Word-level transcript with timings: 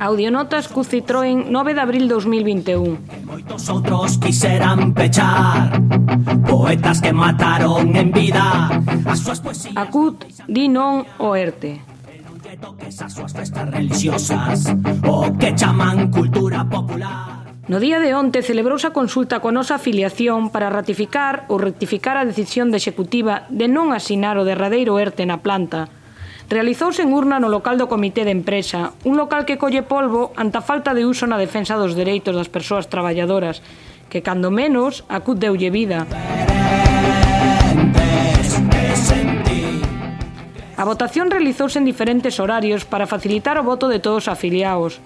Audionotas 0.00 0.66
cu 0.68 0.80
Citroën 0.80 1.44
9 1.50 1.74
de 1.74 1.80
abril 1.80 2.08
2021 2.08 2.96
Moitos 3.28 3.68
outros 3.68 4.16
quiseran 4.16 4.94
pechar 4.96 5.76
Poetas 6.48 7.04
que 7.04 7.12
mataron 7.12 7.92
en 7.94 8.08
vida 8.08 8.80
As 9.04 9.20
súas 9.20 9.44
poesías. 9.44 9.76
Acut 9.76 10.24
di 10.48 10.72
non 10.72 11.04
o 11.20 11.36
ERTE. 11.36 11.84
Toques 12.60 12.96
as 13.04 13.12
súas 13.12 13.32
festas 13.36 13.68
religiosas 13.68 14.72
O 15.04 15.36
que 15.36 15.52
chaman 15.52 16.08
cultura 16.08 16.64
popular. 16.64 17.49
No 17.68 17.78
día 17.78 18.00
de 18.00 18.14
onte 18.14 18.40
celebrouse 18.40 18.88
a 18.88 18.96
consulta 18.96 19.44
coa 19.44 19.52
nosa 19.52 19.76
afiliación 19.76 20.48
para 20.48 20.72
ratificar 20.72 21.44
ou 21.52 21.60
rectificar 21.60 22.16
a 22.16 22.24
decisión 22.24 22.72
de 22.72 22.80
Executiva 22.80 23.44
de 23.52 23.68
non 23.68 23.92
asinar 23.92 24.40
o 24.40 24.46
derradeiro 24.48 24.96
ERTE 24.96 25.28
na 25.28 25.44
planta. 25.44 25.92
Realizouse 26.48 27.04
en 27.04 27.12
urna 27.12 27.36
no 27.36 27.52
local 27.52 27.76
do 27.76 27.86
Comité 27.86 28.24
de 28.24 28.32
Empresa, 28.32 28.96
un 29.04 29.20
local 29.20 29.44
que 29.44 29.60
colle 29.60 29.84
polvo 29.84 30.32
ante 30.40 30.58
a 30.58 30.64
falta 30.64 30.96
de 30.96 31.04
uso 31.04 31.28
na 31.28 31.38
defensa 31.38 31.76
dos 31.76 31.92
dereitos 31.94 32.32
das 32.32 32.48
persoas 32.48 32.88
traballadoras, 32.88 33.62
que 34.08 34.24
cando 34.24 34.50
menos 34.50 35.04
acut 35.06 35.38
deulle 35.38 35.70
vida. 35.70 36.08
A 40.80 40.84
votación 40.88 41.28
realizouse 41.28 41.76
en 41.76 41.84
diferentes 41.84 42.40
horarios 42.40 42.88
para 42.88 43.06
facilitar 43.06 43.60
o 43.60 43.66
voto 43.68 43.86
de 43.86 44.00
todos 44.00 44.26
os 44.26 44.32
afiliados, 44.32 44.98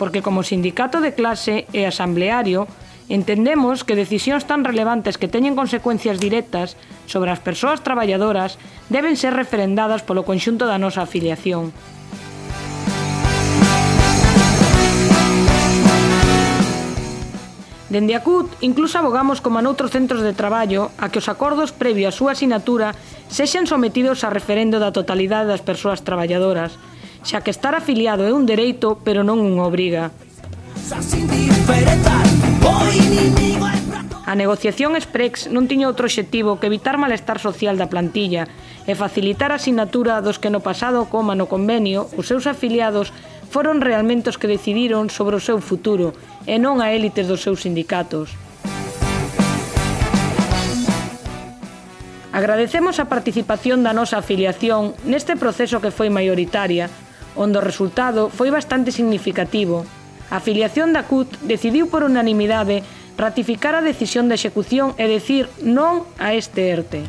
porque 0.00 0.24
como 0.24 0.40
sindicato 0.40 1.04
de 1.04 1.12
clase 1.12 1.68
e 1.76 1.84
asambleario 1.84 2.64
entendemos 3.12 3.84
que 3.84 3.92
decisións 3.92 4.48
tan 4.48 4.64
relevantes 4.64 5.20
que 5.20 5.28
teñen 5.28 5.52
consecuencias 5.52 6.16
directas 6.16 6.80
sobre 7.04 7.28
as 7.28 7.44
persoas 7.44 7.84
traballadoras 7.84 8.56
deben 8.88 9.20
ser 9.20 9.36
referendadas 9.36 10.00
polo 10.00 10.24
conxunto 10.24 10.64
da 10.64 10.80
nosa 10.80 11.04
afiliación. 11.04 11.76
Dende 17.92 18.16
a 18.16 18.24
CUT, 18.24 18.46
incluso 18.64 18.96
abogamos 18.96 19.44
como 19.44 19.60
noutros 19.60 19.92
centros 19.92 20.24
de 20.24 20.32
traballo 20.32 20.88
a 20.96 21.12
que 21.12 21.20
os 21.20 21.28
acordos 21.28 21.76
previo 21.76 22.08
á 22.08 22.14
súa 22.16 22.32
asinatura 22.32 22.96
sexan 23.28 23.68
sometidos 23.68 24.24
a 24.24 24.32
referendo 24.32 24.80
da 24.80 24.96
totalidade 24.96 25.52
das 25.52 25.60
persoas 25.60 26.00
traballadoras, 26.00 26.80
xa 27.24 27.40
que 27.44 27.52
estar 27.52 27.74
afiliado 27.74 28.24
é 28.24 28.32
un 28.32 28.44
dereito, 28.48 28.98
pero 29.04 29.20
non 29.24 29.40
unha 29.40 29.66
obriga. 29.66 30.10
A 34.30 34.34
negociación 34.38 34.94
Exprex 34.94 35.50
non 35.50 35.66
tiña 35.66 35.90
outro 35.90 36.06
obxectivo 36.06 36.62
que 36.62 36.70
evitar 36.70 36.94
malestar 37.02 37.42
social 37.42 37.74
da 37.74 37.90
plantilla 37.90 38.46
e 38.86 38.94
facilitar 38.94 39.50
a 39.50 39.58
sinatura 39.58 40.22
dos 40.22 40.38
que 40.38 40.54
no 40.54 40.62
pasado 40.62 41.10
coma 41.10 41.34
no 41.34 41.50
convenio 41.50 42.06
os 42.14 42.30
seus 42.30 42.46
afiliados 42.46 43.10
foron 43.50 43.82
realmente 43.82 44.30
os 44.30 44.38
que 44.38 44.46
decidiron 44.46 45.10
sobre 45.10 45.34
o 45.34 45.42
seu 45.42 45.58
futuro 45.58 46.14
e 46.46 46.62
non 46.62 46.78
a 46.78 46.94
élites 46.94 47.26
dos 47.26 47.42
seus 47.42 47.66
sindicatos. 47.66 48.30
Agradecemos 52.30 53.02
a 53.02 53.10
participación 53.10 53.82
da 53.82 53.90
nosa 53.90 54.22
afiliación 54.22 54.94
neste 55.02 55.34
proceso 55.34 55.82
que 55.82 55.90
foi 55.90 56.06
maioritaria, 56.06 56.86
onde 57.36 57.58
o 57.58 57.64
resultado 57.64 58.30
foi 58.30 58.50
bastante 58.50 58.90
significativo. 58.90 59.86
A 60.30 60.38
afiliación 60.38 60.94
da 60.94 61.06
CUT 61.06 61.26
decidiu 61.42 61.90
por 61.90 62.06
unanimidade 62.06 62.82
ratificar 63.18 63.74
a 63.74 63.84
decisión 63.84 64.30
de 64.30 64.38
execución 64.38 64.94
e 64.96 65.10
decir 65.10 65.50
non 65.60 66.06
a 66.16 66.32
este 66.32 66.70
ERTE. 66.70 67.04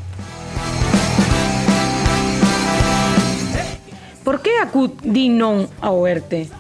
Por 4.22 4.42
que 4.46 4.58
a 4.62 4.70
CUT 4.70 5.02
di 5.02 5.34
non 5.34 5.66
ao 5.82 6.06
ERTE? 6.06 6.52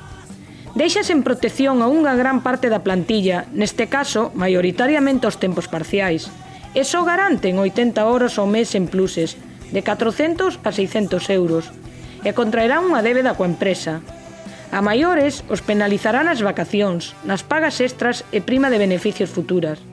Deixas 0.73 1.11
en 1.11 1.21
protección 1.21 1.83
a 1.83 1.91
unha 1.91 2.15
gran 2.15 2.39
parte 2.39 2.71
da 2.71 2.79
plantilla, 2.79 3.43
neste 3.51 3.91
caso, 3.91 4.31
maioritariamente 4.39 5.27
os 5.27 5.35
tempos 5.35 5.67
parciais, 5.67 6.31
e 6.71 6.87
só 6.87 7.03
garanten 7.03 7.59
80 7.59 8.07
horas 8.07 8.39
ao 8.39 8.47
mes 8.47 8.71
en 8.79 8.87
pluses, 8.87 9.35
de 9.75 9.83
400 9.83 10.63
a 10.63 10.71
600 10.71 11.27
euros, 11.29 11.75
e 12.21 12.31
contraerán 12.37 12.85
unha 12.85 13.01
débeda 13.01 13.33
coa 13.37 13.49
empresa. 13.49 14.01
A 14.71 14.79
maiores 14.79 15.43
os 15.51 15.59
penalizarán 15.59 16.31
as 16.31 16.39
vacacións, 16.39 17.17
nas 17.27 17.43
pagas 17.43 17.83
extras 17.83 18.23
e 18.31 18.39
prima 18.39 18.71
de 18.71 18.79
beneficios 18.79 19.27
futuras. 19.27 19.83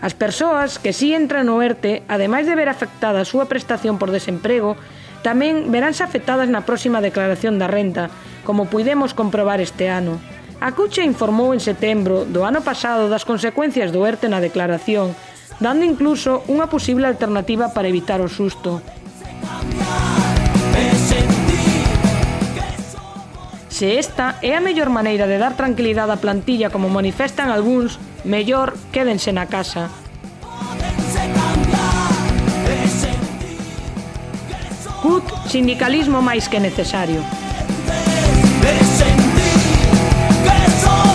As 0.00 0.16
persoas 0.16 0.80
que 0.80 0.96
si 0.96 1.12
entran 1.12 1.44
no 1.44 1.60
ERTE, 1.60 2.00
ademais 2.08 2.48
de 2.48 2.56
ver 2.56 2.72
afectada 2.72 3.20
a 3.20 3.28
súa 3.28 3.44
prestación 3.44 4.00
por 4.00 4.08
desemprego, 4.08 4.80
tamén 5.20 5.68
veránse 5.68 6.00
afectadas 6.00 6.48
na 6.48 6.64
próxima 6.64 7.04
declaración 7.04 7.60
da 7.60 7.68
renta, 7.68 8.08
como 8.48 8.64
puidemos 8.72 9.12
comprobar 9.12 9.60
este 9.60 9.92
ano. 9.92 10.16
A 10.60 10.72
CUCHE 10.72 11.04
informou 11.04 11.52
en 11.52 11.60
setembro 11.60 12.24
do 12.24 12.48
ano 12.48 12.64
pasado 12.64 13.12
das 13.12 13.28
consecuencias 13.28 13.92
do 13.92 14.08
ERTE 14.08 14.32
na 14.32 14.40
declaración 14.40 15.12
dando 15.60 15.84
incluso 15.84 16.42
unha 16.48 16.66
posible 16.66 17.04
alternativa 17.04 17.70
para 17.70 17.86
evitar 17.86 18.24
o 18.24 18.28
susto. 18.32 18.80
Se 23.68 23.96
esta 23.96 24.36
é 24.44 24.56
a 24.56 24.60
mellor 24.60 24.92
maneira 24.92 25.24
de 25.24 25.40
dar 25.40 25.56
tranquilidade 25.56 26.12
á 26.12 26.18
plantilla 26.20 26.68
como 26.68 26.92
manifestan 26.92 27.48
algúns, 27.48 27.96
mellor 28.28 28.76
quédense 28.92 29.32
na 29.32 29.48
casa. 29.48 29.88
CUT, 35.00 35.24
sindicalismo 35.48 36.20
máis 36.20 36.44
que 36.44 36.60
necesario. 36.60 37.24
Sentir 39.00 39.64
que 40.44 40.60
son 40.84 41.09